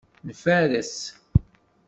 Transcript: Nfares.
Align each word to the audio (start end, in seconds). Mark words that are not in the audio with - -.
Nfares. 0.29 0.91